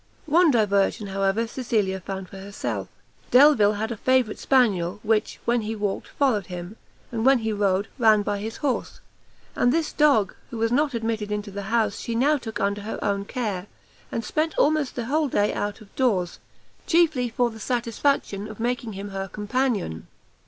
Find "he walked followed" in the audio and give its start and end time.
5.61-6.47